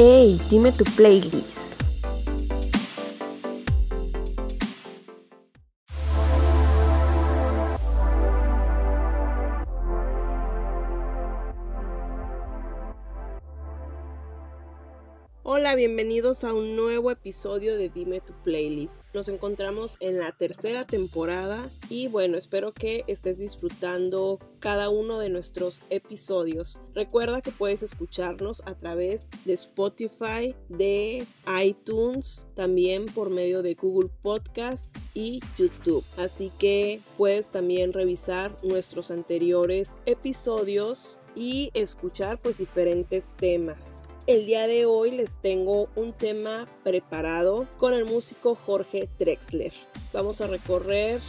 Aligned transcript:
Hey, 0.00 0.40
dime 0.48 0.72
tu 0.72 0.84
playlist. 0.96 1.69
Bienvenidos 15.76 16.42
a 16.42 16.52
un 16.52 16.74
nuevo 16.74 17.12
episodio 17.12 17.76
de 17.76 17.88
Dime 17.88 18.20
tu 18.20 18.32
playlist. 18.42 19.04
Nos 19.14 19.28
encontramos 19.28 19.96
en 20.00 20.18
la 20.18 20.32
tercera 20.32 20.84
temporada 20.84 21.70
y 21.88 22.08
bueno, 22.08 22.36
espero 22.36 22.72
que 22.72 23.04
estés 23.06 23.38
disfrutando 23.38 24.40
cada 24.58 24.88
uno 24.88 25.20
de 25.20 25.28
nuestros 25.28 25.80
episodios. 25.88 26.82
Recuerda 26.92 27.40
que 27.40 27.52
puedes 27.52 27.84
escucharnos 27.84 28.62
a 28.66 28.74
través 28.74 29.26
de 29.44 29.52
Spotify, 29.52 30.56
de 30.68 31.24
iTunes, 31.62 32.46
también 32.56 33.06
por 33.06 33.30
medio 33.30 33.62
de 33.62 33.74
Google 33.74 34.10
Podcast 34.22 34.84
y 35.14 35.40
YouTube. 35.56 36.04
Así 36.16 36.50
que 36.58 37.00
puedes 37.16 37.52
también 37.52 37.92
revisar 37.92 38.56
nuestros 38.64 39.12
anteriores 39.12 39.92
episodios 40.04 41.20
y 41.36 41.70
escuchar 41.74 42.42
pues 42.42 42.58
diferentes 42.58 43.24
temas. 43.36 43.99
El 44.26 44.46
día 44.46 44.66
de 44.66 44.84
hoy 44.84 45.10
les 45.10 45.32
tengo 45.40 45.88
un 45.96 46.12
tema 46.12 46.68
preparado 46.84 47.66
con 47.78 47.94
el 47.94 48.04
músico 48.04 48.54
Jorge 48.54 49.08
Drexler. 49.18 49.72
Vamos 50.12 50.40
a 50.40 50.46
recorrer 50.46 51.20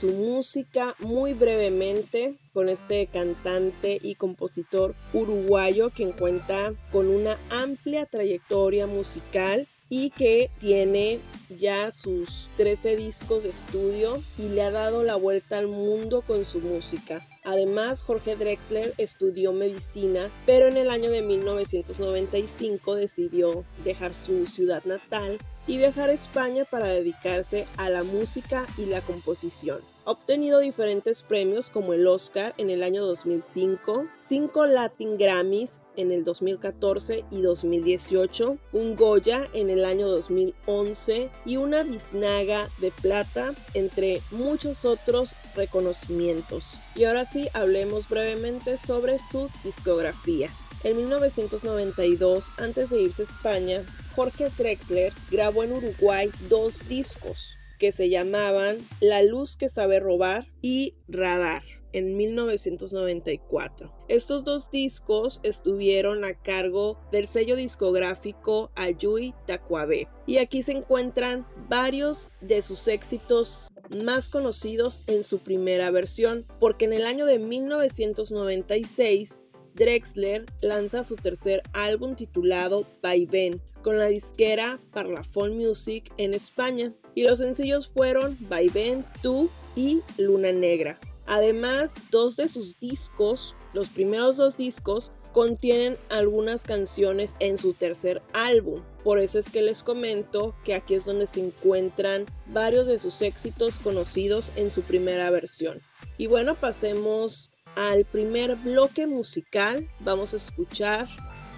su 0.00 0.08
música 0.12 0.94
muy 1.00 1.34
brevemente 1.34 2.36
con 2.54 2.68
este 2.68 3.08
cantante 3.08 3.98
y 4.00 4.14
compositor 4.14 4.94
uruguayo 5.12 5.90
quien 5.90 6.12
cuenta 6.12 6.72
con 6.92 7.08
una 7.08 7.36
amplia 7.50 8.06
trayectoria 8.06 8.86
musical 8.86 9.66
y 9.88 10.10
que 10.10 10.50
tiene 10.60 11.20
ya 11.48 11.90
sus 11.90 12.48
13 12.56 12.96
discos 12.96 13.44
de 13.44 13.50
estudio 13.50 14.20
y 14.38 14.48
le 14.48 14.62
ha 14.62 14.70
dado 14.70 15.04
la 15.04 15.16
vuelta 15.16 15.58
al 15.58 15.68
mundo 15.68 16.22
con 16.22 16.44
su 16.44 16.60
música. 16.60 17.26
Además, 17.44 18.02
Jorge 18.02 18.34
Drexler 18.34 18.92
estudió 18.98 19.52
medicina, 19.52 20.28
pero 20.46 20.66
en 20.66 20.76
el 20.76 20.90
año 20.90 21.10
de 21.10 21.22
1995 21.22 22.96
decidió 22.96 23.64
dejar 23.84 24.14
su 24.14 24.46
ciudad 24.48 24.82
natal 24.84 25.38
y 25.68 25.78
a 25.82 26.10
España 26.10 26.64
para 26.64 26.86
dedicarse 26.86 27.66
a 27.76 27.88
la 27.88 28.02
música 28.02 28.66
y 28.78 28.86
la 28.86 29.00
composición. 29.00 29.80
Ha 30.04 30.12
obtenido 30.12 30.60
diferentes 30.60 31.22
premios 31.22 31.70
como 31.70 31.92
el 31.92 32.06
Oscar 32.06 32.54
en 32.58 32.70
el 32.70 32.82
año 32.82 33.04
2005, 33.04 34.06
5 34.28 34.66
Latin 34.66 35.16
Grammys 35.16 35.80
en 35.96 36.12
el 36.12 36.24
2014 36.24 37.24
y 37.30 37.42
2018, 37.42 38.58
un 38.72 38.96
Goya 38.96 39.48
en 39.52 39.70
el 39.70 39.84
año 39.84 40.08
2011 40.08 41.30
y 41.44 41.56
una 41.56 41.82
biznaga 41.82 42.68
de 42.80 42.90
plata, 42.90 43.54
entre 43.74 44.20
muchos 44.30 44.84
otros 44.84 45.32
reconocimientos. 45.54 46.74
Y 46.94 47.04
ahora 47.04 47.24
sí, 47.24 47.48
hablemos 47.54 48.08
brevemente 48.08 48.76
sobre 48.76 49.18
su 49.30 49.48
discografía. 49.64 50.50
En 50.84 50.96
1992, 50.98 52.46
antes 52.58 52.90
de 52.90 53.02
irse 53.02 53.22
a 53.22 53.26
España, 53.26 53.82
Jorge 54.14 54.50
Drexler 54.56 55.12
grabó 55.30 55.64
en 55.64 55.72
Uruguay 55.72 56.30
dos 56.48 56.86
discos 56.88 57.54
que 57.78 57.92
se 57.92 58.08
llamaban 58.08 58.78
La 59.00 59.22
luz 59.22 59.56
que 59.56 59.68
sabe 59.68 60.00
robar 60.00 60.46
y 60.62 60.94
Radar 61.08 61.75
en 61.96 62.16
1994. 62.16 63.90
Estos 64.08 64.44
dos 64.44 64.70
discos 64.70 65.40
estuvieron 65.42 66.24
a 66.24 66.34
cargo 66.34 66.98
del 67.10 67.26
sello 67.26 67.56
discográfico 67.56 68.70
Ayui 68.74 69.34
Tacuabe 69.46 70.06
y 70.26 70.36
aquí 70.36 70.62
se 70.62 70.72
encuentran 70.72 71.46
varios 71.68 72.30
de 72.42 72.60
sus 72.60 72.86
éxitos 72.86 73.58
más 73.88 74.28
conocidos 74.28 75.02
en 75.06 75.24
su 75.24 75.38
primera 75.38 75.90
versión, 75.90 76.44
porque 76.60 76.84
en 76.84 76.92
el 76.92 77.06
año 77.06 77.24
de 77.24 77.38
1996 77.38 79.44
Drexler 79.74 80.44
lanza 80.60 81.02
su 81.02 81.16
tercer 81.16 81.62
álbum 81.72 82.14
titulado 82.14 82.86
Ben 83.02 83.62
con 83.82 83.98
la 83.98 84.06
disquera 84.06 84.80
Parlophone 84.92 85.54
Music 85.54 86.12
en 86.18 86.34
España 86.34 86.92
y 87.14 87.22
los 87.22 87.38
sencillos 87.38 87.88
fueron 87.88 88.36
Ben, 88.48 89.04
Tú 89.22 89.48
y 89.74 90.02
Luna 90.18 90.52
Negra. 90.52 91.00
Además, 91.26 91.92
dos 92.10 92.36
de 92.36 92.48
sus 92.48 92.78
discos, 92.78 93.54
los 93.72 93.88
primeros 93.88 94.36
dos 94.36 94.56
discos, 94.56 95.12
contienen 95.32 95.98
algunas 96.08 96.62
canciones 96.62 97.34
en 97.40 97.58
su 97.58 97.74
tercer 97.74 98.22
álbum. 98.32 98.82
Por 99.04 99.18
eso 99.18 99.38
es 99.38 99.50
que 99.50 99.60
les 99.60 99.82
comento 99.82 100.54
que 100.64 100.74
aquí 100.74 100.94
es 100.94 101.04
donde 101.04 101.26
se 101.26 101.40
encuentran 101.40 102.24
varios 102.46 102.86
de 102.86 102.96
sus 102.96 103.20
éxitos 103.20 103.78
conocidos 103.80 104.50
en 104.56 104.70
su 104.70 104.80
primera 104.80 105.28
versión. 105.28 105.82
Y 106.16 106.26
bueno, 106.26 106.54
pasemos 106.54 107.50
al 107.74 108.06
primer 108.06 108.56
bloque 108.56 109.06
musical. 109.06 109.88
Vamos 110.00 110.32
a 110.32 110.38
escuchar 110.38 111.06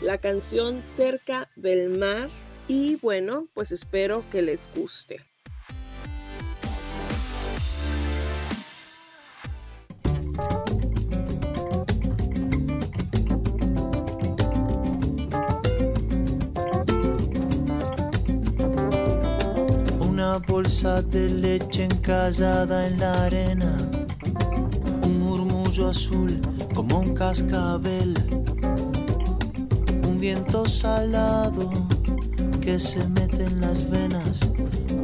la 0.03 0.19
canción 0.19 0.83
Cerca 0.83 1.49
del 1.55 1.91
Mar. 1.91 2.29
Y 2.67 2.97
bueno, 2.97 3.47
pues 3.55 3.71
espero 3.71 4.25
que 4.31 4.43
les 4.43 4.69
guste. 4.75 5.25
Bolsa 20.59 21.01
de 21.03 21.29
leche 21.29 21.85
encallada 21.85 22.89
en 22.89 22.99
la 22.99 23.13
arena, 23.27 23.73
un 25.05 25.21
murmullo 25.21 25.91
azul 25.91 26.41
como 26.75 26.99
un 26.99 27.15
cascabel, 27.15 28.13
un 30.09 30.19
viento 30.19 30.65
salado 30.65 31.71
que 32.61 32.81
se 32.81 33.07
mete 33.07 33.45
en 33.45 33.61
las 33.61 33.89
venas, 33.89 34.51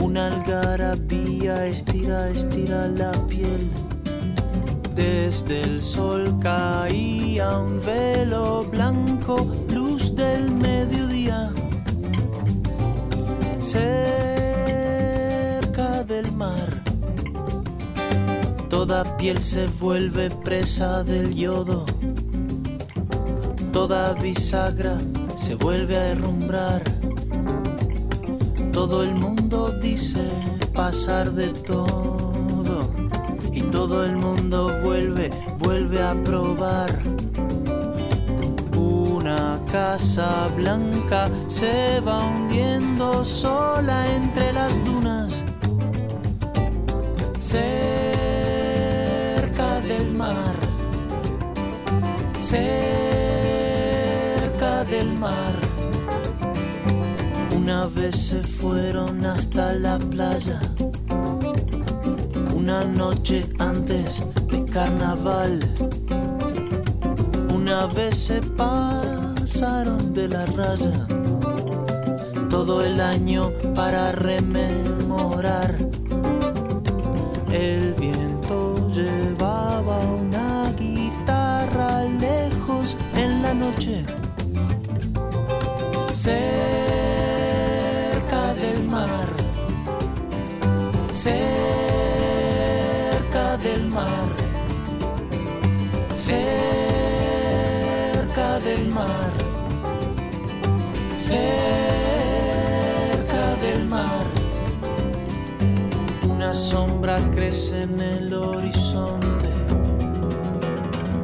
una 0.01 0.27
algarabía 0.27 1.67
estira, 1.67 2.31
estira 2.31 2.89
la 2.89 3.12
piel. 3.29 3.71
Desde 4.97 5.62
el 5.62 5.81
sol 5.81 6.37
caía 6.41 7.59
un 7.61 7.81
velo 7.81 8.65
blanco, 8.73 9.37
luz 9.73 10.17
del 10.17 10.53
mediodía. 10.53 11.53
Se 13.61 14.34
piel 19.25 19.41
se 19.41 19.67
vuelve 19.81 20.29
presa 20.29 21.03
del 21.03 21.35
yodo. 21.35 21.87
Toda 23.73 24.12
bisagra 24.12 24.99
se 25.35 25.55
vuelve 25.55 25.97
a 25.97 26.09
herrumbrar. 26.09 26.82
Todo 28.71 29.03
el 29.03 29.15
mundo 29.15 29.73
dice 29.81 30.21
pasar 30.75 31.32
de 31.32 31.49
todo. 31.49 32.93
todo 33.73 34.05
el 34.05 34.15
mundo 34.15 34.71
vuelve, 34.85 35.31
vuelve 35.59 36.03
a 36.03 36.12
probar. 36.23 36.93
Una 38.76 39.59
casa 39.73 40.49
blanca 40.55 41.31
se 41.47 41.99
va 42.00 42.19
hundiendo 42.23 43.25
sola 43.25 44.06
entre 44.15 44.53
las 44.53 44.85
dunas. 44.85 45.47
Cerca 47.38 48.13
Cerca 54.35 54.85
del 54.85 55.19
mar. 55.19 55.55
Una 57.56 57.87
vez 57.87 58.15
se 58.17 58.43
fueron 58.43 59.27
hasta 59.27 59.75
la 59.75 59.99
playa 59.99 60.61
una 62.55 62.85
noche 62.85 63.45
antes 63.59 64.25
de 64.51 64.65
carnaval. 64.65 65.59
Una 67.53 67.87
vez 67.87 68.17
se 68.17 68.41
pasaron 68.41 70.15
de 70.15 70.29
la 70.29 70.47
raya 70.47 71.07
todo 72.49 72.85
el 72.85 73.00
año 73.00 73.50
para 73.75 74.12
rememorar. 74.12 75.77
El 77.50 77.95
viento 77.95 78.24
Cerca 86.25 86.41
del 88.55 88.81
mar. 88.88 89.29
Cerca 91.11 91.59
del 93.59 93.82
mar, 93.88 94.29
cerca 96.17 96.49
del 98.61 98.88
mar, 98.88 99.32
cerca 101.19 101.56
del 103.61 103.85
mar. 103.85 104.26
Una 106.26 106.55
sombra 106.55 107.19
crece 107.32 107.82
en 107.82 108.00
el 108.00 108.32
horizonte, 108.32 109.50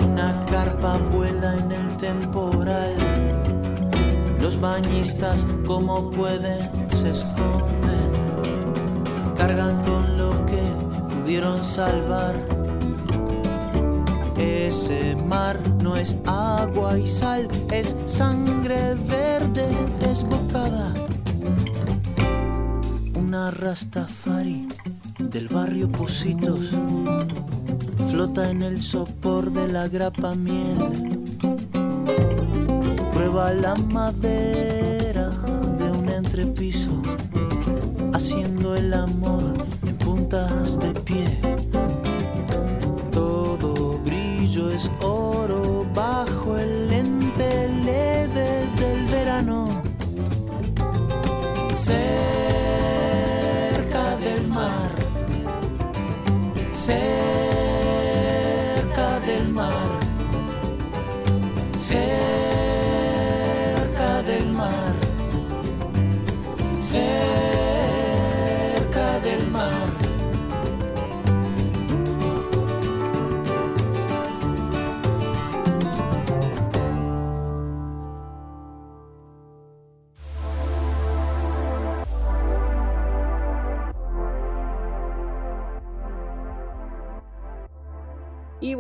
una 0.06 0.44
carpa 0.44 0.98
vuela 1.10 1.56
en 1.56 1.72
el 1.72 1.96
temporal. 1.96 2.89
Los 4.50 4.60
bañistas 4.60 5.46
como 5.64 6.10
pueden 6.10 6.68
se 6.88 7.12
esconden, 7.12 8.10
cargan 9.36 9.80
con 9.84 10.18
lo 10.18 10.44
que 10.44 10.60
pudieron 11.14 11.62
salvar. 11.62 12.34
Ese 14.36 15.14
mar 15.14 15.56
no 15.84 15.94
es 15.94 16.16
agua 16.26 16.98
y 16.98 17.06
sal, 17.06 17.46
es 17.70 17.94
sangre 18.06 18.96
verde 19.08 19.68
desbocada. 20.00 20.94
Una 23.14 23.52
rastafari 23.52 24.66
del 25.20 25.46
barrio 25.46 25.88
Positos 25.92 26.70
flota 28.10 28.50
en 28.50 28.62
el 28.62 28.80
sopor 28.80 29.52
de 29.52 29.68
la 29.68 29.86
grapa 29.86 30.34
miel. 30.34 31.09
Prueba 33.30 33.52
la 33.52 33.74
madera 33.76 35.30
de 35.78 35.88
un 35.88 36.08
entrepiso, 36.08 37.00
haciendo 38.12 38.74
el 38.74 38.92
amor 38.92 39.52
en 39.86 39.96
puntas 39.98 40.76
de 40.80 40.92
pie. 41.02 41.38
Todo 43.12 43.98
brillo 43.98 44.72
es 44.72 44.90
oro 45.00 45.86
bajo 45.94 46.58
el 46.58 46.88
lente 46.88 47.68
leve 47.84 48.66
del 48.76 49.06
verano. 49.06 49.80
Cerca 51.76 52.06
del 54.16 54.48
mar, 54.48 54.90
cerca 56.72 57.19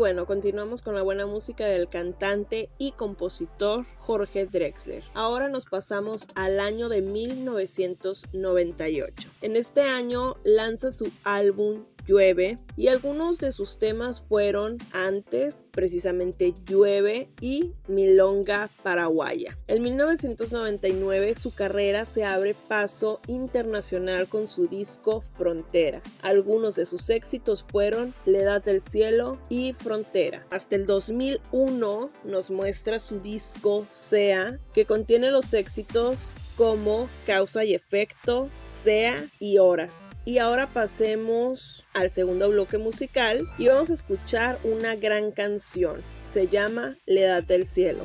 bueno, 0.00 0.24
continuamos 0.24 0.80
con 0.80 0.94
la 0.94 1.02
buena 1.02 1.26
música 1.26 1.66
del 1.66 1.90
cantante 1.90 2.70
y 2.78 2.92
compositor 2.92 3.84
Jorge 3.98 4.46
Drexler. 4.46 5.04
Ahora 5.12 5.50
nos 5.50 5.66
pasamos 5.66 6.26
al 6.34 6.58
año 6.58 6.88
de 6.88 7.02
1998. 7.02 9.28
En 9.42 9.56
este 9.56 9.82
año 9.82 10.36
lanza 10.42 10.90
su 10.90 11.12
álbum 11.22 11.84
Llueve 12.10 12.58
y 12.76 12.88
algunos 12.88 13.38
de 13.38 13.52
sus 13.52 13.78
temas 13.78 14.24
fueron 14.28 14.78
antes, 14.92 15.54
precisamente 15.70 16.52
Llueve 16.66 17.28
y 17.40 17.72
Milonga 17.86 18.68
Paraguaya. 18.82 19.56
En 19.68 19.80
1999 19.84 21.36
su 21.36 21.54
carrera 21.54 22.04
se 22.06 22.24
abre 22.24 22.56
paso 22.66 23.20
internacional 23.28 24.26
con 24.26 24.48
su 24.48 24.66
disco 24.66 25.20
Frontera. 25.20 26.02
Algunos 26.22 26.74
de 26.74 26.84
sus 26.84 27.08
éxitos 27.10 27.64
fueron 27.70 28.12
Le 28.26 28.42
da 28.42 28.58
del 28.58 28.82
cielo 28.82 29.38
y 29.48 29.72
Frontera. 29.72 30.44
Hasta 30.50 30.74
el 30.74 30.86
2001 30.86 32.10
nos 32.24 32.50
muestra 32.50 32.98
su 32.98 33.20
disco 33.20 33.86
Sea 33.88 34.58
que 34.74 34.84
contiene 34.84 35.30
los 35.30 35.54
éxitos 35.54 36.34
como 36.56 37.08
Causa 37.24 37.64
y 37.64 37.74
Efecto, 37.74 38.48
Sea 38.82 39.24
y 39.38 39.58
Horas. 39.58 39.90
Y 40.24 40.38
ahora 40.38 40.66
pasemos 40.66 41.86
al 41.94 42.10
segundo 42.12 42.50
bloque 42.50 42.78
musical 42.78 43.48
y 43.58 43.68
vamos 43.68 43.90
a 43.90 43.94
escuchar 43.94 44.58
una 44.64 44.94
gran 44.94 45.32
canción. 45.32 46.02
Se 46.32 46.46
llama 46.46 46.96
Le 47.06 47.24
Edad 47.24 47.42
del 47.42 47.66
Cielo. 47.66 48.04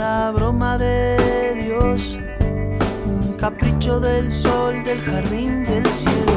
Una 0.00 0.30
broma 0.30 0.78
de 0.78 1.56
Dios, 1.62 2.18
un 3.04 3.34
capricho 3.34 4.00
del 4.00 4.32
sol, 4.32 4.82
del 4.82 4.98
jardín, 4.98 5.62
del 5.64 5.84
cielo. 5.84 6.32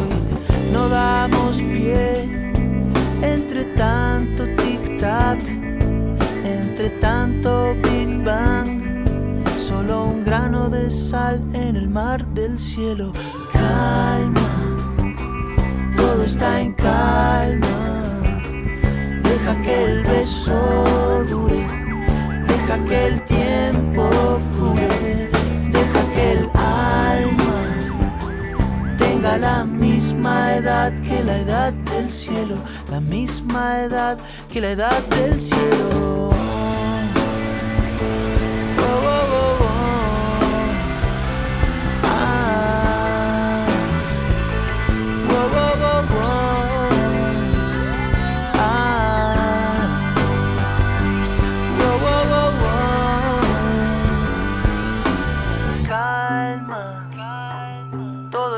Y 0.67 0.74
no 0.74 0.89
damos 0.89 1.62
pie 1.62 2.51
entre 3.22 3.63
tanto 3.75 4.43
tic-tac, 4.48 5.39
entre 6.43 6.89
tanto 7.00 7.74
Big 7.75 8.22
Bang 8.25 9.48
solo 9.55 10.08
un 10.08 10.25
grano 10.25 10.70
de 10.70 10.89
sal 10.89 11.41
en 11.53 11.77
el 11.77 11.88
mar 11.88 12.25
del 12.34 12.60
cielo. 12.60 13.13
Calma, 13.53 14.75
todo 15.96 16.25
está 16.25 16.60
en 16.60 16.74
calma. 16.74 17.93
Deja 19.24 19.62
que 19.62 19.86
el 19.86 20.03
beso 20.03 21.24
dure, 21.29 21.65
deja 22.63 22.86
que 22.86 23.08
el 23.08 23.22
tiempo 23.25 24.10
cure, 24.58 25.29
deja 25.72 26.01
que 26.13 26.32
el 26.32 26.50
alma 26.55 27.62
tenga 28.98 29.38
la 29.38 29.63
misma 29.65 30.55
edad 30.55 30.93
que 31.01 31.24
la 31.24 31.38
edad 31.39 31.74
del 31.74 32.10
cielo, 32.10 32.55
la 32.89 33.01
misma 33.01 33.82
edad 33.84 34.17
que 34.51 34.62
la 34.62 34.72
edad 34.72 35.01
del 35.10 35.39
cielo. 35.39 36.22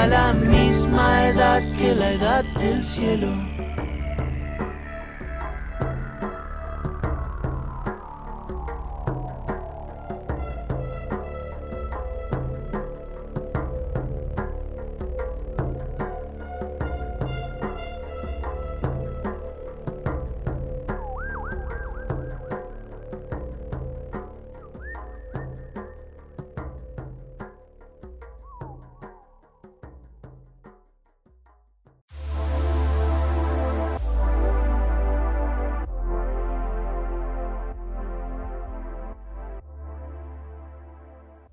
tenga 0.00 0.06
la 0.06 0.32
misma 0.32 1.28
edad 1.28 1.62
que 1.76 1.94
la 1.94 2.12
edad 2.12 2.44
del 2.58 2.82
cielo. 2.82 3.49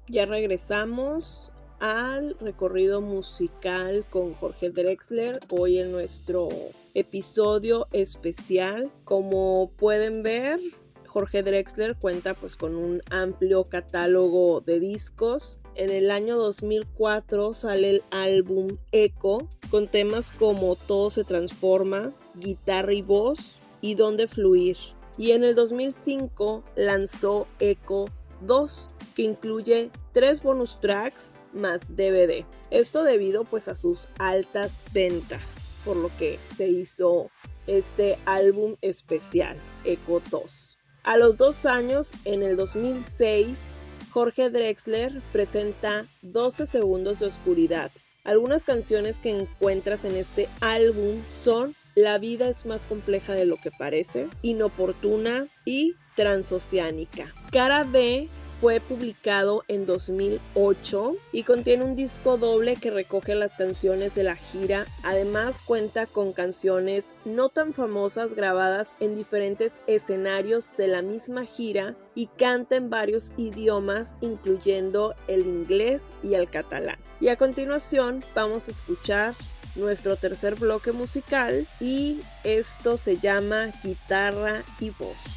Ya 0.10 0.26
regresamos 0.26 1.52
al 1.80 2.38
recorrido 2.40 3.02
musical 3.02 4.06
con 4.10 4.34
Jorge 4.36 4.70
Drexler, 4.70 5.42
hoy 5.50 5.80
en 5.80 5.92
nuestro 5.92 6.48
episodio 6.94 7.88
especial. 7.92 8.90
Como 9.04 9.70
pueden 9.76 10.24
ver, 10.24 10.62
Jorge 11.08 11.44
Drexler 11.44 11.98
cuenta 11.98 12.36
pues 12.36 12.56
con 12.56 12.78
un 12.78 13.04
amplio 13.12 13.66
catálogo 13.66 14.62
de 14.62 14.80
discos. 14.80 15.60
En 15.76 15.90
el 15.90 16.10
año 16.10 16.38
2004 16.38 17.54
sale 17.54 17.90
el 17.90 18.04
álbum 18.10 18.78
Echo 18.94 19.50
con 19.70 19.90
temas 19.90 20.32
como 20.32 20.78
Todo 20.78 21.10
se 21.10 21.26
transforma, 21.26 22.14
Guitarra 22.36 22.94
y 22.94 23.02
voz 23.02 23.58
y 23.82 23.96
Dónde 23.96 24.30
fluir. 24.30 24.78
Y 25.18 25.32
en 25.32 25.44
el 25.44 25.54
2005 25.54 26.64
lanzó 26.78 27.46
Echo 27.60 28.06
2 28.42 28.90
que 29.16 29.24
incluye 29.24 29.92
tres 30.12 30.44
bonus 30.44 30.80
tracks 30.80 31.40
más 31.54 31.96
DVD. 31.96 32.46
Esto 32.70 33.04
debido 33.04 33.44
pues 33.44 33.68
a 33.68 33.76
sus 33.76 34.10
altas 34.20 34.84
ventas, 34.94 35.80
por 35.84 35.98
lo 35.98 36.12
que 36.18 36.40
se 36.56 36.68
hizo 36.68 37.32
este 37.66 38.18
álbum 38.26 38.76
especial, 38.82 39.58
Echo 39.84 40.22
2. 40.30 40.78
A 41.04 41.18
los 41.18 41.38
dos 41.38 41.66
años, 41.66 42.12
en 42.26 42.44
el 42.44 42.58
2006, 42.58 43.62
Jorge 44.12 44.50
Drexler 44.50 45.22
presenta 45.32 46.06
12 46.22 46.66
segundos 46.66 47.20
de 47.20 47.28
oscuridad. 47.28 47.92
Algunas 48.24 48.66
canciones 48.66 49.20
que 49.20 49.30
encuentras 49.30 50.04
en 50.04 50.16
este 50.16 50.50
álbum 50.60 51.22
son 51.30 51.76
La 51.96 52.18
vida 52.18 52.50
es 52.50 52.66
más 52.66 52.86
compleja 52.86 53.34
de 53.34 53.46
lo 53.46 53.58
que 53.58 53.72
parece, 53.72 54.28
Inoportuna 54.42 55.48
y 55.66 55.96
Transoceánica. 56.18 57.34
Cara 57.52 57.86
B 57.86 58.28
fue 58.60 58.80
publicado 58.80 59.64
en 59.68 59.86
2008 59.86 61.16
y 61.32 61.44
contiene 61.44 61.84
un 61.84 61.96
disco 61.96 62.38
doble 62.38 62.76
que 62.76 62.90
recoge 62.90 63.36
las 63.36 63.52
canciones 63.54 64.16
de 64.16 64.24
la 64.24 64.36
gira. 64.36 64.88
Además 65.04 65.62
cuenta 65.62 66.08
con 66.08 66.34
canciones 66.34 67.14
no 67.24 67.50
tan 67.50 67.72
famosas 67.72 68.34
grabadas 68.34 68.90
en 69.00 69.16
diferentes 69.16 69.74
escenarios 69.86 70.72
de 70.76 70.88
la 70.88 71.04
misma 71.04 71.46
gira 71.46 71.96
y 72.16 72.28
canta 72.28 72.76
en 72.76 72.90
varios 72.90 73.32
idiomas 73.38 74.16
incluyendo 74.22 75.14
el 75.28 75.46
inglés 75.46 76.02
y 76.24 76.34
el 76.34 76.50
catalán. 76.50 76.98
Y 77.22 77.28
a 77.28 77.38
continuación 77.38 78.24
vamos 78.34 78.68
a 78.68 78.72
escuchar 78.72 79.36
nuestro 79.76 80.16
tercer 80.16 80.56
bloque 80.56 80.92
musical 80.92 81.68
y 81.80 82.22
esto 82.44 82.98
se 82.98 83.18
llama 83.18 83.68
guitarra 83.84 84.64
y 84.80 84.90
voz. 84.90 85.37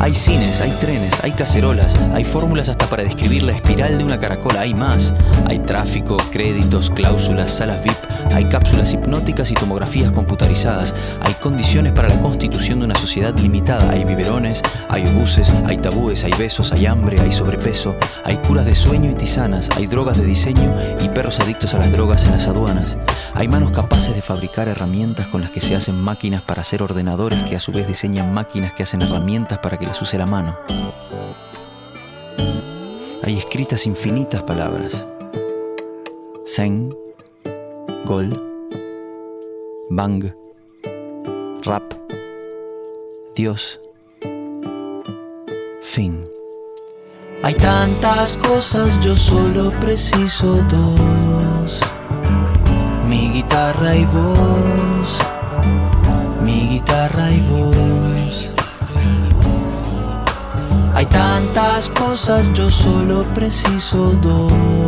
Hay 0.00 0.14
cines, 0.14 0.60
hay 0.60 0.70
trenes, 0.72 1.12
hay 1.24 1.32
cacerolas, 1.32 1.96
hay 2.14 2.24
fórmulas 2.24 2.68
hasta 2.68 2.86
para 2.86 3.02
describir 3.02 3.42
la 3.42 3.52
espiral 3.52 3.98
de 3.98 4.04
una 4.04 4.20
caracola, 4.20 4.60
hay 4.60 4.72
más. 4.72 5.12
Hay 5.46 5.58
tráfico, 5.58 6.16
créditos, 6.30 6.90
cláusulas, 6.90 7.50
salas 7.50 7.82
VIP, 7.82 7.96
hay 8.32 8.44
cápsulas 8.46 8.92
hipnóticas 8.92 9.50
y 9.50 9.54
tomografías 9.54 10.12
computarizadas, 10.12 10.94
hay 11.20 11.34
condiciones 11.34 11.92
para 11.92 12.08
la 12.08 12.20
constitución 12.20 12.78
de 12.80 12.86
una 12.86 12.94
sociedad 12.94 13.36
limitada, 13.38 13.90
hay 13.90 14.04
biberones, 14.04 14.62
hay 14.88 15.06
obuses, 15.06 15.52
hay 15.66 15.76
tabúes, 15.78 16.24
hay 16.24 16.32
besos, 16.38 16.72
hay 16.72 16.86
hambre, 16.86 17.20
hay 17.20 17.32
sobrepeso, 17.32 17.96
hay 18.24 18.36
curas 18.36 18.64
de 18.64 18.74
sueño 18.74 19.10
y 19.10 19.14
tisanas, 19.14 19.68
hay 19.76 19.86
drogas 19.86 20.18
de 20.18 20.24
diseño 20.24 20.74
y 21.00 21.08
perros 21.08 21.40
adictos 21.40 21.74
a 21.74 21.78
las 21.78 21.92
drogas 21.92 22.24
en 22.24 22.32
las 22.32 22.46
aduanas. 22.46 22.96
Hay 23.34 23.48
manos 23.48 23.70
capaces 23.70 24.14
de 24.14 24.22
fabricar 24.22 24.68
herramientas 24.68 25.28
con 25.28 25.40
las 25.40 25.50
que 25.50 25.60
se 25.60 25.76
hacen 25.76 26.00
máquinas 26.00 26.42
para 26.42 26.62
hacer 26.62 26.82
ordenadores 26.82 27.42
que 27.44 27.56
a 27.56 27.60
su 27.60 27.72
vez 27.72 27.86
diseñan 27.86 28.32
máquinas 28.32 28.72
que 28.72 28.82
hacen 28.82 29.02
herramientas 29.02 29.58
para 29.58 29.78
que 29.78 29.86
las 29.86 30.00
use 30.00 30.18
la 30.18 30.26
mano. 30.26 30.58
Hay 33.24 33.38
escritas 33.38 33.86
infinitas 33.86 34.42
palabras. 34.42 35.06
Zen, 36.46 36.94
gol, 38.08 38.30
bang, 39.90 40.32
rap, 41.62 41.84
Dios, 43.36 43.78
fin. 45.82 46.24
Hay 47.42 47.54
tantas 47.54 48.34
cosas, 48.36 48.98
yo 49.04 49.14
solo 49.14 49.70
preciso 49.82 50.56
dos. 50.70 51.80
Mi 53.06 53.30
guitarra 53.30 53.94
y 53.94 54.06
voz. 54.06 55.18
Mi 56.42 56.66
guitarra 56.66 57.30
y 57.30 57.40
voz. 57.52 58.48
Hay 60.94 61.04
tantas 61.06 61.90
cosas, 61.90 62.50
yo 62.54 62.70
solo 62.70 63.22
preciso 63.34 64.12
dos. 64.22 64.87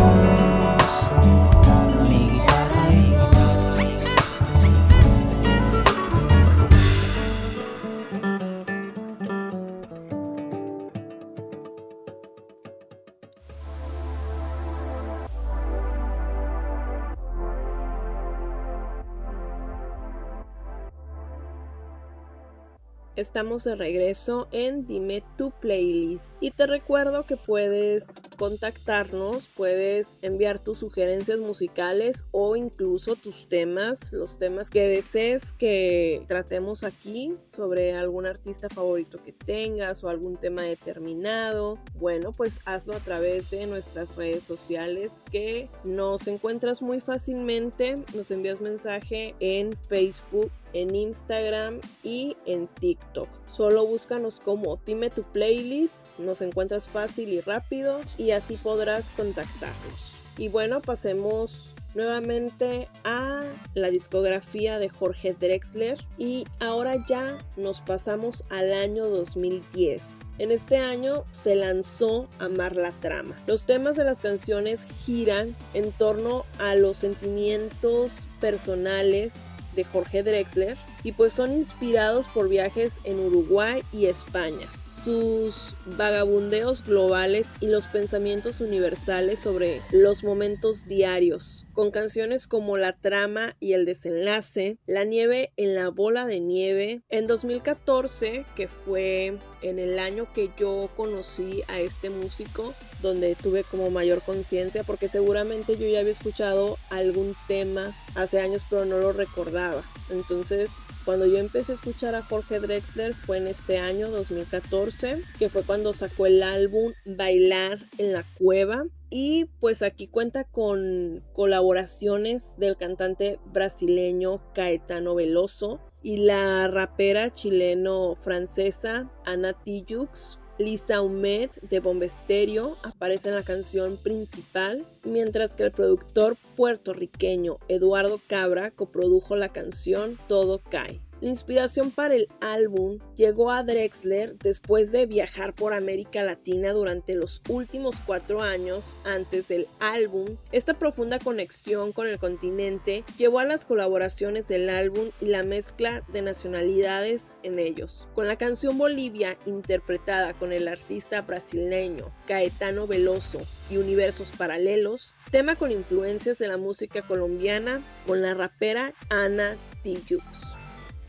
Estamos 23.21 23.63
de 23.65 23.75
regreso 23.75 24.47
en 24.51 24.87
Dime 24.87 25.21
tu 25.37 25.51
playlist 25.51 26.25
y 26.39 26.49
te 26.49 26.65
recuerdo 26.65 27.27
que 27.27 27.37
puedes 27.37 28.07
contactarnos, 28.35 29.47
puedes 29.55 30.17
enviar 30.23 30.57
tus 30.57 30.79
sugerencias 30.79 31.39
musicales 31.39 32.25
o 32.31 32.55
incluso 32.55 33.15
tus 33.15 33.47
temas, 33.47 34.11
los 34.11 34.39
temas 34.39 34.71
que 34.71 34.87
desees 34.87 35.53
que 35.53 36.25
tratemos 36.27 36.83
aquí 36.83 37.35
sobre 37.49 37.93
algún 37.93 38.25
artista 38.25 38.69
favorito 38.69 39.21
que 39.21 39.33
tengas 39.33 40.03
o 40.03 40.09
algún 40.09 40.37
tema 40.37 40.63
determinado. 40.63 41.77
Bueno, 41.99 42.31
pues 42.31 42.59
hazlo 42.65 42.95
a 42.95 42.99
través 42.99 43.51
de 43.51 43.67
nuestras 43.67 44.15
redes 44.15 44.41
sociales 44.41 45.11
que 45.29 45.69
nos 45.83 46.25
encuentras 46.25 46.81
muy 46.81 46.99
fácilmente. 47.01 48.03
Nos 48.15 48.31
envías 48.31 48.61
mensaje 48.61 49.35
en 49.39 49.73
Facebook 49.87 50.51
en 50.73 50.95
Instagram 50.95 51.79
y 52.03 52.37
en 52.45 52.67
TikTok. 52.67 53.29
Solo 53.47 53.85
búscanos 53.85 54.39
como 54.39 54.79
Dime 54.85 55.09
tu 55.09 55.23
playlist, 55.23 55.93
nos 56.17 56.41
encuentras 56.41 56.87
fácil 56.89 57.29
y 57.29 57.41
rápido 57.41 58.01
y 58.17 58.31
así 58.31 58.57
podrás 58.57 59.11
contactarnos. 59.11 60.15
Y 60.37 60.47
bueno, 60.47 60.81
pasemos 60.81 61.73
nuevamente 61.93 62.87
a 63.03 63.41
la 63.73 63.89
discografía 63.89 64.79
de 64.79 64.89
Jorge 64.89 65.33
Drexler 65.33 65.99
y 66.17 66.45
ahora 66.59 67.05
ya 67.07 67.37
nos 67.57 67.81
pasamos 67.81 68.43
al 68.49 68.71
año 68.73 69.07
2010. 69.09 70.01
En 70.37 70.51
este 70.51 70.77
año 70.77 71.25
se 71.31 71.55
lanzó 71.55 72.27
Amar 72.39 72.75
la 72.75 72.91
Trama. 72.93 73.35
Los 73.45 73.65
temas 73.65 73.95
de 73.95 74.05
las 74.05 74.21
canciones 74.21 74.79
giran 75.05 75.55
en 75.73 75.91
torno 75.91 76.45
a 76.57 76.73
los 76.75 76.97
sentimientos 76.97 78.27
personales 78.39 79.33
de 79.75 79.83
Jorge 79.83 80.23
Drexler 80.23 80.77
y 81.03 81.13
pues 81.13 81.33
son 81.33 81.51
inspirados 81.51 82.27
por 82.27 82.49
viajes 82.49 82.95
en 83.03 83.19
Uruguay 83.19 83.83
y 83.91 84.05
España. 84.05 84.67
Sus 85.03 85.75
vagabundeos 85.97 86.85
globales 86.85 87.47
y 87.59 87.67
los 87.67 87.87
pensamientos 87.87 88.61
universales 88.61 89.39
sobre 89.39 89.81
los 89.91 90.23
momentos 90.23 90.85
diarios, 90.85 91.65
con 91.73 91.89
canciones 91.89 92.47
como 92.47 92.77
La 92.77 92.93
trama 92.93 93.55
y 93.59 93.73
el 93.73 93.85
desenlace, 93.85 94.77
La 94.85 95.03
nieve 95.03 95.53
en 95.57 95.73
la 95.73 95.89
bola 95.89 96.27
de 96.27 96.39
nieve. 96.39 97.01
En 97.09 97.25
2014, 97.25 98.45
que 98.55 98.67
fue 98.67 99.37
en 99.61 99.79
el 99.79 99.97
año 99.99 100.31
que 100.33 100.51
yo 100.57 100.89
conocí 100.95 101.63
a 101.67 101.79
este 101.79 102.09
músico, 102.09 102.73
donde 103.01 103.35
tuve 103.35 103.63
como 103.63 103.89
mayor 103.89 104.21
conciencia, 104.21 104.83
porque 104.83 105.07
seguramente 105.07 105.77
yo 105.77 105.87
ya 105.87 105.99
había 105.99 106.11
escuchado 106.11 106.77
algún 106.89 107.35
tema 107.47 107.91
hace 108.15 108.39
años, 108.39 108.65
pero 108.69 108.85
no 108.85 108.97
lo 108.97 109.13
recordaba. 109.13 109.83
Entonces, 110.09 110.69
cuando 111.05 111.25
yo 111.25 111.37
empecé 111.37 111.71
a 111.71 111.75
escuchar 111.75 112.15
a 112.15 112.21
Jorge 112.21 112.59
Drexler 112.59 113.13
fue 113.13 113.37
en 113.37 113.47
este 113.47 113.79
año 113.79 114.09
2014, 114.09 115.21
que 115.39 115.49
fue 115.49 115.63
cuando 115.63 115.93
sacó 115.93 116.25
el 116.25 116.43
álbum 116.43 116.93
Bailar 117.05 117.79
en 117.97 118.13
la 118.13 118.23
Cueva. 118.37 118.85
Y 119.09 119.45
pues 119.59 119.81
aquí 119.81 120.07
cuenta 120.07 120.45
con 120.45 121.21
colaboraciones 121.33 122.55
del 122.57 122.77
cantante 122.77 123.39
brasileño 123.45 124.41
Caetano 124.53 125.15
Veloso 125.15 125.81
y 126.01 126.17
la 126.17 126.67
rapera 126.67 127.33
chileno-francesa 127.35 129.11
Ana 129.25 129.53
Tijoux. 129.53 130.40
Lisa 130.61 131.01
Humet 131.01 131.59
de 131.61 131.79
Bombesterio 131.79 132.77
aparece 132.83 133.29
en 133.29 133.35
la 133.35 133.43
canción 133.43 133.97
principal, 133.97 134.85
mientras 135.03 135.55
que 135.55 135.63
el 135.63 135.71
productor 135.71 136.37
puertorriqueño 136.55 137.57
Eduardo 137.67 138.19
Cabra 138.27 138.71
coprodujo 138.71 139.35
la 139.35 139.49
canción 139.49 140.17
Todo 140.27 140.59
Cae. 140.59 140.99
La 141.21 141.29
inspiración 141.29 141.91
para 141.91 142.15
el 142.15 142.27
álbum 142.41 142.97
llegó 143.15 143.51
a 143.51 143.61
Drexler 143.61 144.39
después 144.39 144.91
de 144.91 145.05
viajar 145.05 145.53
por 145.53 145.71
América 145.71 146.23
Latina 146.23 146.73
durante 146.73 147.13
los 147.13 147.43
últimos 147.47 147.97
cuatro 148.03 148.41
años 148.41 148.97
antes 149.03 149.47
del 149.47 149.67
álbum. 149.79 150.37
Esta 150.51 150.73
profunda 150.73 151.19
conexión 151.19 151.91
con 151.91 152.07
el 152.07 152.17
continente 152.17 153.03
llevó 153.19 153.37
a 153.37 153.45
las 153.45 153.67
colaboraciones 153.67 154.47
del 154.47 154.71
álbum 154.71 155.11
y 155.21 155.25
la 155.25 155.43
mezcla 155.43 156.03
de 156.11 156.23
nacionalidades 156.23 157.35
en 157.43 157.59
ellos. 157.59 158.07
Con 158.15 158.27
la 158.27 158.37
canción 158.37 158.79
Bolivia 158.79 159.37
interpretada 159.45 160.33
con 160.33 160.51
el 160.51 160.67
artista 160.67 161.21
brasileño 161.21 162.11
Caetano 162.25 162.87
Veloso 162.87 163.41
y 163.69 163.77
Universos 163.77 164.31
Paralelos, 164.31 165.13
tema 165.29 165.53
con 165.53 165.71
influencias 165.71 166.39
de 166.39 166.47
la 166.47 166.57
música 166.57 167.03
colombiana 167.03 167.79
con 168.07 168.23
la 168.23 168.33
rapera 168.33 168.95
Ana 169.09 169.55
Tijoux. 169.83 170.60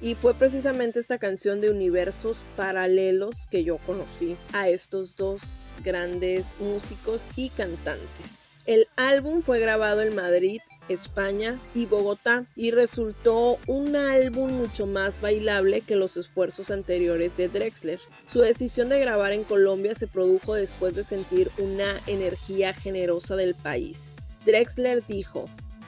Y 0.02 0.16
fue 0.16 0.34
precisamente 0.34 0.98
esta 0.98 1.18
canción 1.18 1.60
de 1.60 1.70
universos 1.70 2.42
paralelos 2.56 3.46
que 3.48 3.62
yo 3.62 3.78
conocí 3.78 4.36
a 4.52 4.68
estos 4.68 5.14
dos 5.14 5.62
grandes 5.84 6.44
músicos 6.58 7.24
y 7.36 7.50
cantantes. 7.50 8.48
El 8.66 8.88
álbum 8.96 9.42
fue 9.42 9.60
grabado 9.60 10.02
en 10.02 10.14
Madrid, 10.16 10.60
España 10.88 11.58
y 11.74 11.86
Bogotá 11.86 12.46
y 12.56 12.72
resultó 12.72 13.58
un 13.68 13.94
álbum 13.94 14.50
mucho 14.50 14.86
más 14.86 15.20
bailable 15.20 15.80
que 15.80 15.94
los 15.94 16.16
esfuerzos 16.16 16.70
anteriores 16.70 17.36
de 17.36 17.48
Drexler. 17.48 18.00
Su 18.26 18.40
decisión 18.40 18.88
de 18.88 18.98
grabar 18.98 19.32
en 19.32 19.44
Colombia 19.44 19.94
se 19.94 20.08
produjo 20.08 20.54
después 20.54 20.96
de 20.96 21.04
sentir 21.04 21.48
una 21.58 22.00
energía 22.08 22.74
generosa 22.74 23.36
del 23.36 23.54
país. 23.54 23.98
Drexler 24.44 25.04
dijo, 25.06 25.44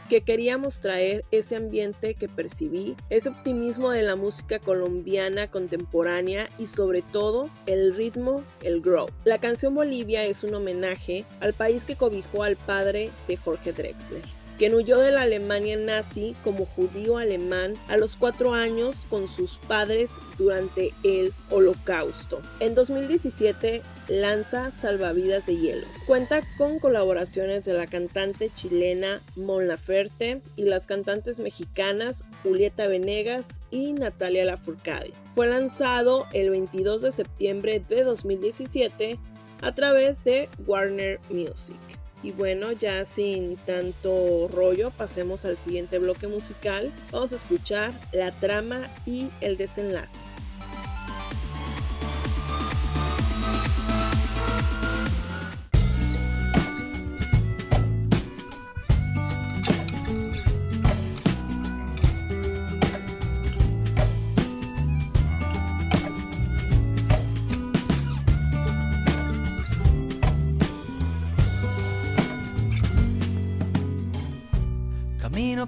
que 0.08 0.22
queríamos 0.22 0.80
traer 0.80 1.24
ese 1.30 1.56
ambiente 1.56 2.14
que 2.14 2.28
percibí, 2.28 2.96
ese 3.10 3.28
optimismo 3.28 3.90
de 3.90 4.02
la 4.02 4.16
música 4.16 4.58
colombiana 4.58 5.50
contemporánea 5.50 6.48
y 6.58 6.66
sobre 6.66 7.02
todo 7.02 7.50
el 7.66 7.94
ritmo, 7.94 8.42
el 8.62 8.80
grow. 8.80 9.08
La 9.24 9.38
canción 9.38 9.74
Bolivia 9.74 10.24
es 10.24 10.44
un 10.44 10.54
homenaje 10.54 11.24
al 11.40 11.54
país 11.54 11.84
que 11.84 11.96
cobijó 11.96 12.42
al 12.42 12.56
padre 12.56 13.10
de 13.28 13.36
Jorge 13.36 13.72
Drexler 13.72 14.43
quien 14.58 14.74
huyó 14.74 14.98
de 14.98 15.10
la 15.10 15.22
Alemania 15.22 15.76
nazi 15.76 16.36
como 16.44 16.66
judío 16.66 17.18
alemán 17.18 17.74
a 17.88 17.96
los 17.96 18.16
cuatro 18.16 18.54
años 18.54 19.06
con 19.10 19.28
sus 19.28 19.58
padres 19.58 20.10
durante 20.38 20.92
el 21.02 21.32
Holocausto. 21.50 22.40
En 22.60 22.74
2017 22.74 23.82
lanza 24.08 24.70
Salvavidas 24.70 25.46
de 25.46 25.56
Hielo. 25.56 25.86
Cuenta 26.06 26.42
con 26.56 26.78
colaboraciones 26.78 27.64
de 27.64 27.74
la 27.74 27.86
cantante 27.86 28.50
chilena 28.54 29.20
Mon 29.36 29.66
Laferte 29.66 30.42
y 30.56 30.64
las 30.64 30.86
cantantes 30.86 31.38
mexicanas 31.38 32.22
Julieta 32.42 32.86
Venegas 32.86 33.46
y 33.70 33.92
Natalia 33.92 34.44
Lafourcade. 34.44 35.12
Fue 35.34 35.48
lanzado 35.48 36.26
el 36.32 36.50
22 36.50 37.02
de 37.02 37.12
septiembre 37.12 37.82
de 37.88 38.04
2017 38.04 39.18
a 39.62 39.74
través 39.74 40.22
de 40.24 40.48
Warner 40.66 41.18
Music. 41.30 41.76
Y 42.24 42.32
bueno, 42.32 42.72
ya 42.72 43.04
sin 43.04 43.58
tanto 43.58 44.48
rollo, 44.48 44.90
pasemos 44.90 45.44
al 45.44 45.58
siguiente 45.58 45.98
bloque 45.98 46.26
musical. 46.26 46.90
Vamos 47.12 47.34
a 47.34 47.36
escuchar 47.36 47.92
la 48.12 48.32
trama 48.32 48.80
y 49.04 49.28
el 49.42 49.58
desenlace. 49.58 50.33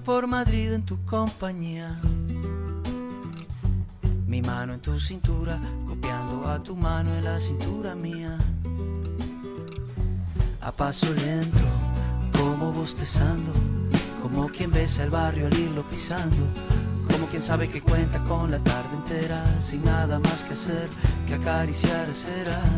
Por 0.04 0.26
Madrid 0.26 0.72
en 0.72 0.82
tu 0.82 1.02
compañía. 1.04 1.98
Mi 4.26 4.42
mano 4.42 4.74
en 4.74 4.80
tu 4.80 4.98
cintura, 4.98 5.58
copiando 5.86 6.46
a 6.46 6.62
tu 6.62 6.76
mano 6.76 7.14
en 7.14 7.24
la 7.24 7.38
cintura 7.38 7.94
mía. 7.94 8.36
A 10.60 10.72
paso 10.72 11.12
lento, 11.14 11.64
como 12.36 12.70
bostezando, 12.72 13.52
como 14.22 14.48
quien 14.48 14.70
besa 14.70 15.04
el 15.04 15.10
barrio 15.10 15.46
al 15.46 15.58
irlo 15.58 15.82
pisando. 15.84 16.36
Como 17.10 17.26
quien 17.28 17.40
sabe 17.40 17.68
que 17.68 17.80
cuenta 17.80 18.22
con 18.24 18.50
la 18.50 18.58
tarde 18.58 18.94
entera, 18.94 19.42
sin 19.60 19.82
nada 19.84 20.18
más 20.18 20.44
que 20.44 20.52
hacer 20.52 20.88
que 21.26 21.34
acariciar 21.34 22.12
ceras. 22.12 22.68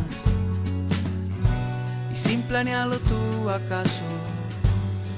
Y 2.12 2.16
sin 2.16 2.42
planearlo 2.42 2.98
tú 2.98 3.50
acaso 3.50 4.04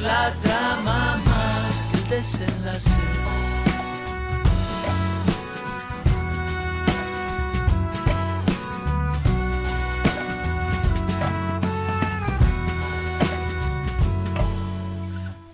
la 0.00 0.32
trama 0.42 1.20
más 1.24 1.82
que 1.90 1.96
el 1.98 2.08
desenlace. 2.08 2.90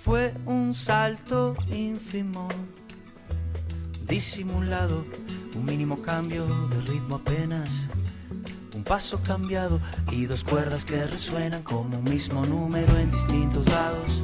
Fue 0.04 0.34
un 0.44 0.74
salto 0.74 1.56
ínfimo, 1.70 2.48
disimulado, 4.06 5.04
un 5.56 5.64
mínimo 5.64 6.02
cambio 6.02 6.46
de 6.68 6.80
ritmo 6.82 7.16
apenas 7.16 7.88
paso 8.92 9.18
cambiado 9.26 9.80
y 10.10 10.26
dos 10.26 10.44
cuerdas 10.44 10.84
que 10.84 11.02
resuenan 11.06 11.62
como 11.62 11.96
un 11.96 12.04
mismo 12.04 12.44
número 12.44 12.94
en 12.98 13.10
distintos 13.10 13.64
lados, 13.64 14.22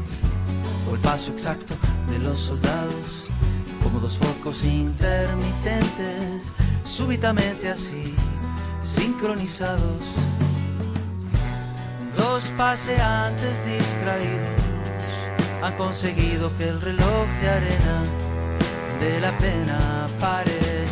o 0.86 0.94
el 0.94 1.00
paso 1.00 1.30
exacto 1.30 1.72
de 2.10 2.18
los 2.18 2.38
soldados, 2.38 3.24
como 3.82 3.98
dos 3.98 4.18
focos 4.18 4.64
intermitentes, 4.64 6.52
súbitamente 6.84 7.70
así, 7.70 8.14
sincronizados, 8.82 10.02
dos 12.14 12.52
paseantes 12.58 13.64
distraídos 13.64 14.60
han 15.62 15.74
conseguido 15.78 16.54
que 16.58 16.68
el 16.68 16.78
reloj 16.82 17.26
de 17.40 17.48
arena 17.48 18.02
de 19.00 19.18
la 19.18 19.30
pena 19.38 20.08
pare, 20.20 20.84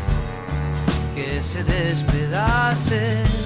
que 1.15 1.39
se 1.41 1.63
despedace 1.63 3.46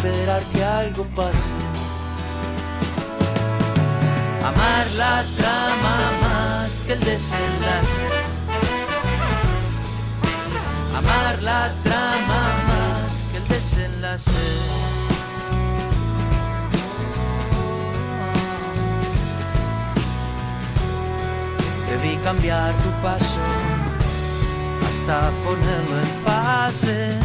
esperar 0.00 0.42
que 0.52 0.64
algo 0.64 1.04
pase. 1.14 1.52
Amar 4.42 4.86
la 4.96 5.24
trama 5.36 5.96
más 6.22 6.82
que 6.86 6.92
el 6.94 7.00
desenlace. 7.00 8.06
Amar 10.96 11.42
la 11.42 11.70
trama 11.84 12.42
más 12.70 13.22
que 13.30 13.36
el 13.36 13.48
desenlace. 13.48 14.30
Debí 21.90 22.16
cambiar 22.24 22.72
tu 22.82 22.90
paso 23.02 23.40
hasta 24.88 25.30
ponerlo 25.44 25.96
en 26.00 26.10
fase, 26.24 27.18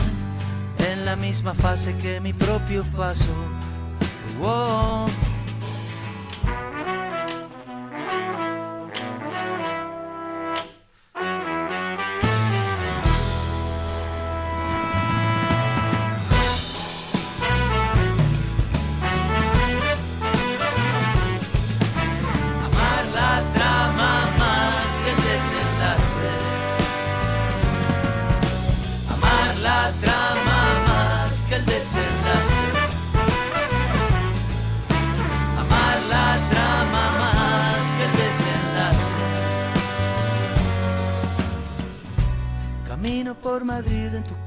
misma 1.15 1.53
fase 1.53 1.93
que 1.93 2.19
mi 2.19 2.33
propio 2.33 2.83
paso. 2.95 3.33
Wow. 4.39 5.24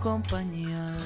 Compañía. 0.09 0.97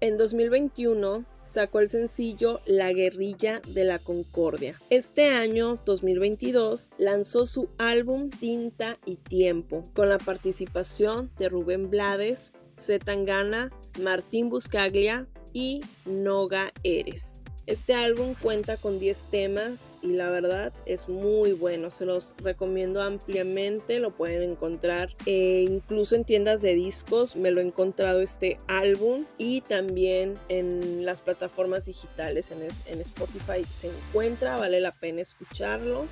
En 0.00 0.16
2021 0.16 1.24
sacó 1.44 1.80
el 1.80 1.88
sencillo 1.88 2.60
La 2.64 2.92
guerrilla 2.92 3.60
de 3.66 3.82
la 3.82 3.98
concordia. 3.98 4.80
Este 4.90 5.30
año, 5.30 5.80
2022, 5.84 6.92
lanzó 6.98 7.44
su 7.44 7.70
álbum 7.76 8.30
Tinta 8.30 8.98
y 9.04 9.16
Tiempo, 9.16 9.90
con 9.94 10.08
la 10.08 10.18
participación 10.18 11.32
de 11.38 11.48
Rubén 11.48 11.90
Blades, 11.90 12.52
Zetangana, 12.78 13.72
Martín 14.00 14.48
Buscaglia 14.48 15.26
y 15.58 15.80
Noga 16.04 16.72
Eres. 16.84 17.42
Este 17.66 17.92
álbum 17.92 18.34
cuenta 18.40 18.76
con 18.76 19.00
10 19.00 19.18
temas 19.30 19.92
y 20.02 20.12
la 20.12 20.30
verdad 20.30 20.72
es 20.86 21.08
muy 21.08 21.52
bueno, 21.52 21.90
se 21.90 22.06
los 22.06 22.32
recomiendo 22.38 23.02
ampliamente, 23.02 23.98
lo 23.98 24.12
pueden 24.12 24.52
encontrar 24.52 25.14
eh, 25.26 25.66
incluso 25.68 26.14
en 26.14 26.24
tiendas 26.24 26.62
de 26.62 26.76
discos, 26.76 27.34
me 27.34 27.50
lo 27.50 27.60
he 27.60 27.64
encontrado 27.64 28.20
este 28.20 28.60
álbum 28.68 29.26
y 29.36 29.60
también 29.62 30.38
en 30.48 31.04
las 31.04 31.20
plataformas 31.20 31.86
digitales, 31.86 32.52
en, 32.52 33.00
Spotify 33.00 33.64
se 33.64 33.88
encuentra, 33.88 34.56
vale 34.58 34.80
la 34.80 34.92
pena 34.92 35.22
escucharlo. 35.22 36.06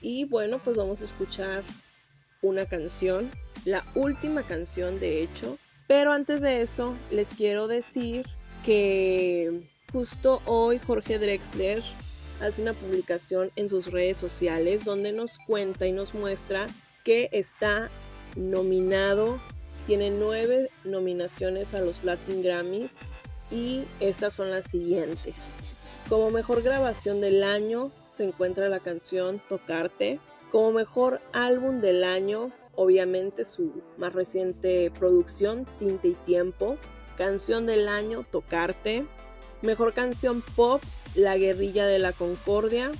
Y 0.00 0.24
bueno, 0.24 0.60
pues 0.62 0.76
vamos 0.76 1.02
a 1.02 1.04
escuchar 1.04 1.64
una 2.42 2.66
canción, 2.66 3.28
la 3.64 3.84
última 3.96 4.44
canción 4.44 5.00
de 5.00 5.22
hecho, 5.22 5.58
pero 5.88 6.12
antes 6.12 6.40
de 6.40 6.62
eso 6.62 6.94
les 7.10 7.28
quiero 7.28 7.66
decir 7.66 8.24
que 8.64 9.68
justo 9.92 10.40
hoy 10.46 10.78
Jorge 10.78 11.18
Drexler 11.18 11.82
hace 12.40 12.62
una 12.62 12.72
publicación 12.72 13.50
en 13.56 13.68
sus 13.68 13.90
redes 13.90 14.16
sociales 14.16 14.84
donde 14.84 15.12
nos 15.12 15.38
cuenta 15.46 15.86
y 15.86 15.92
nos 15.92 16.14
muestra 16.14 16.66
que 17.04 17.28
está 17.32 17.90
nominado, 18.36 19.38
tiene 19.86 20.10
nueve 20.10 20.70
nominaciones 20.84 21.74
a 21.74 21.80
los 21.80 22.02
Latin 22.04 22.42
Grammys 22.42 22.92
y 23.50 23.84
estas 24.00 24.32
son 24.32 24.50
las 24.50 24.70
siguientes. 24.70 25.34
Como 26.08 26.30
mejor 26.30 26.62
grabación 26.62 27.20
del 27.20 27.44
año 27.44 27.90
se 28.10 28.24
encuentra 28.24 28.68
la 28.68 28.80
canción 28.80 29.40
Tocarte. 29.48 30.20
Como 30.50 30.72
mejor 30.72 31.20
álbum 31.32 31.80
del 31.80 32.04
año, 32.04 32.52
obviamente 32.74 33.44
su 33.44 33.82
más 33.98 34.12
reciente 34.12 34.90
producción, 34.98 35.66
Tinte 35.78 36.08
y 36.08 36.14
Tiempo. 36.14 36.78
Canción 37.16 37.66
del 37.66 37.88
año, 37.88 38.26
Tocarte. 38.30 39.04
Mejor 39.62 39.94
canción 39.94 40.42
pop, 40.56 40.82
La 41.14 41.36
guerrilla 41.36 41.86
de 41.86 41.98
la 41.98 42.12
concordia. 42.12 42.90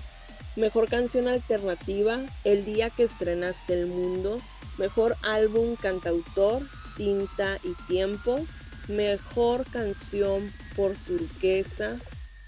Mejor 0.56 0.88
canción 0.88 1.26
alternativa, 1.26 2.20
El 2.44 2.64
día 2.64 2.90
que 2.90 3.04
estrenaste 3.04 3.74
el 3.74 3.86
mundo. 3.86 4.40
Mejor 4.78 5.16
álbum 5.22 5.74
cantautor, 5.76 6.62
Tinta 6.96 7.58
y 7.64 7.74
Tiempo. 7.88 8.40
Mejor 8.88 9.64
canción 9.70 10.52
por 10.76 10.94
turquesa, 10.94 11.98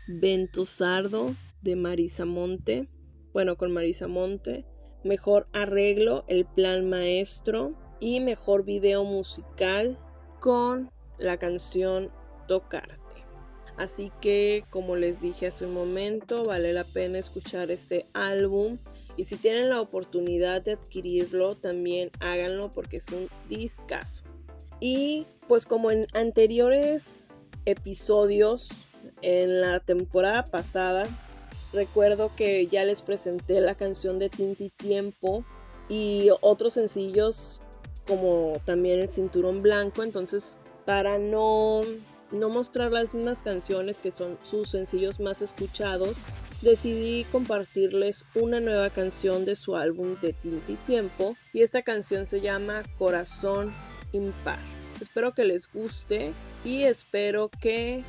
Vento 0.07 0.67
Sardo 0.67 1.35
de 1.63 1.77
Marisa 1.77 2.25
Monte. 2.25 2.89
Bueno, 3.33 3.57
con 3.57 3.73
Marisa 3.73 4.07
Monte. 4.07 4.67
Mejor 5.03 5.49
arreglo, 5.53 6.25
El 6.29 6.47
Plan 6.47 6.89
Maestro. 6.89 7.75
Y 7.99 8.21
mejor 8.21 8.65
video 8.65 9.05
musical 9.05 9.99
con 10.39 10.91
la 11.19 11.39
canción 11.39 12.11
Tocarte. 12.49 12.97
Así 13.77 14.11
que, 14.21 14.65
como 14.71 14.97
les 14.97 15.21
dije 15.21 15.49
hace 15.49 15.67
un 15.67 15.75
momento, 15.75 16.45
vale 16.45 16.73
la 16.73 16.85
pena 16.85 17.19
escuchar 17.19 17.71
este 17.71 18.07
álbum. 18.15 18.79
Y 19.17 19.25
si 19.25 19.37
tienen 19.37 19.69
la 19.69 19.81
oportunidad 19.81 20.63
de 20.63 20.73
adquirirlo, 20.73 21.57
también 21.57 22.11
háganlo 22.21 22.73
porque 22.73 22.99
es 22.99 23.09
un 23.09 23.29
discazo. 23.49 24.25
Y 24.81 25.27
pues 25.49 25.67
como 25.67 25.91
en 25.91 26.07
anteriores 26.15 27.29
episodios, 27.65 28.69
en 29.23 29.61
la 29.61 29.81
temporada 29.81 30.45
pasada, 30.45 31.07
recuerdo 31.73 32.31
que 32.35 32.67
ya 32.67 32.85
les 32.85 33.03
presenté 33.03 33.61
la 33.61 33.75
canción 33.75 34.19
de 34.19 34.29
Tinti 34.29 34.71
Tiempo 34.71 35.45
y 35.89 36.31
otros 36.41 36.75
sencillos 36.75 37.63
como 38.07 38.55
también 38.65 39.01
el 39.01 39.09
Cinturón 39.09 39.63
Blanco. 39.63 40.03
Entonces, 40.03 40.59
para 40.87 41.19
no 41.19 41.83
no 42.33 42.49
mostrar 42.49 42.93
las 42.93 43.15
mismas 43.15 43.43
canciones 43.43 43.99
que 43.99 44.11
son 44.11 44.39
sus 44.43 44.71
sencillos 44.71 45.21
más 45.21 45.43
escuchados, 45.43 46.17
decidí 46.63 47.25
compartirles 47.31 48.25
una 48.35 48.61
nueva 48.61 48.91
canción 48.91 49.45
de 49.45 49.57
su 49.57 49.77
álbum 49.77 50.17
de 50.21 50.33
Tinta 50.33 50.73
y 50.73 50.75
Tiempo 50.75 51.37
y 51.53 51.63
esta 51.63 51.83
canción 51.83 52.27
se 52.27 52.41
llama 52.41 52.83
Corazón 52.99 53.73
Impar. 54.13 54.59
Espero 55.01 55.35
que 55.35 55.45
les 55.45 55.71
guste 55.71 56.33
y 56.65 56.83
espero 56.85 57.51
que 57.61 58.03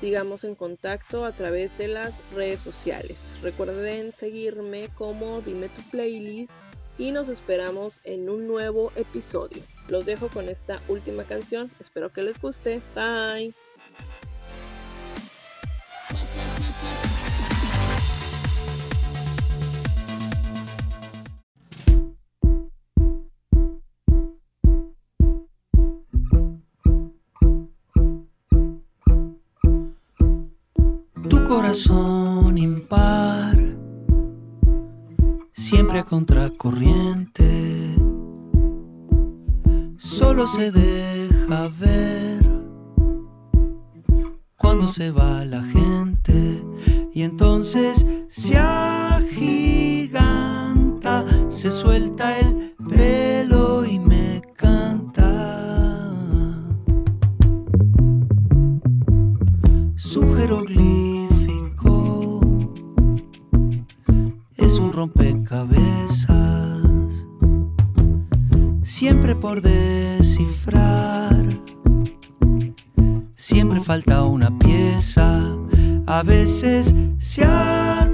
sigamos 0.00 0.44
en 0.44 0.56
contacto 0.56 1.24
a 1.24 1.32
través 1.32 1.76
de 1.78 1.88
las 1.88 2.12
redes 2.34 2.60
sociales. 2.60 3.18
Recuerden 3.42 4.12
seguirme 4.12 4.88
como 4.96 5.40
Dime 5.42 5.68
tu 5.68 5.82
playlist 5.90 6.52
y 6.98 7.12
nos 7.12 7.28
esperamos 7.28 8.00
en 8.04 8.28
un 8.28 8.48
nuevo 8.48 8.92
episodio. 8.96 9.62
Los 9.88 10.06
dejo 10.06 10.28
con 10.28 10.48
esta 10.48 10.80
última 10.88 11.24
canción, 11.24 11.70
espero 11.78 12.10
que 12.10 12.22
les 12.22 12.40
guste. 12.40 12.80
Bye. 12.94 13.54
Tu 31.28 31.44
corazón 31.44 32.58
impar, 32.58 33.58
siempre 35.52 35.98
a 35.98 36.04
contracorriente, 36.04 37.21
solo 40.22 40.46
se 40.46 40.70
deja 40.70 41.68
ver 41.80 42.44
cuando 44.56 44.86
se 44.86 45.10
va 45.10 45.44
la 45.44 45.64
gente. 45.64 46.64
Y 47.12 47.22
entonces 47.22 48.06
se 48.28 48.56
agiganta, 48.56 50.14
se 51.48 51.70
suelta 51.70 52.38
el 52.38 52.51
por 69.42 69.60
descifrar, 69.60 71.34
siempre 73.34 73.80
falta 73.80 74.22
una 74.22 74.56
pieza, 74.56 75.56
a 76.06 76.22
veces 76.22 76.94
se 77.18 77.44
atormenta 77.44 78.11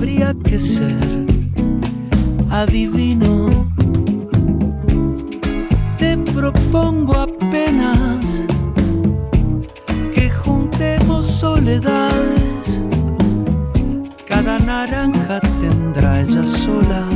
habría 0.00 0.32
que 0.32 0.58
ser 0.58 1.26
adivino. 2.50 3.70
Te 5.98 6.16
propongo 6.16 7.14
apenas 7.16 8.46
que 10.14 10.30
juntemos 10.30 11.26
soledades. 11.26 12.82
Cada 14.26 14.58
naranja 14.58 15.38
tendrá 15.60 16.22
ella 16.22 16.46
sola 16.46 17.09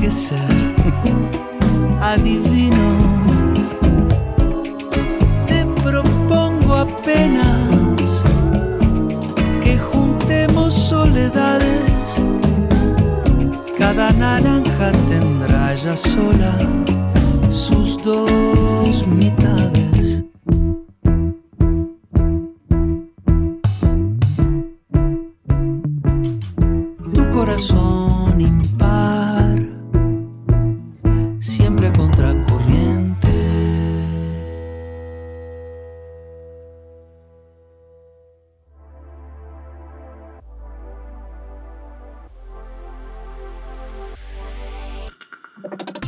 que 0.00 0.10
ser. 0.10 0.74
Adivino. 2.00 2.90
Te 5.46 5.64
propongo 5.82 6.74
apenas 6.74 8.24
que 9.62 9.78
juntemos 9.78 10.72
soledades. 10.72 12.22
Cada 13.78 14.12
naranja 14.12 14.92
tendrá 15.08 15.74
ya 15.74 15.96
sola 15.96 16.79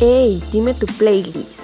¡Ey! 0.05 0.43
Dime 0.51 0.75
tu 0.75 0.85
playlist. 0.99 1.62